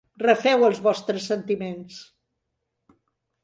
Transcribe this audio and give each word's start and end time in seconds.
Refeu 0.21 0.65
els 0.67 0.79
vostres 0.87 1.29
sentiments. 1.33 2.03